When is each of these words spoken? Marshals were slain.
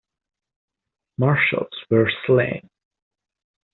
Marshals 1.19 1.69
were 1.91 2.09
slain. 2.25 2.67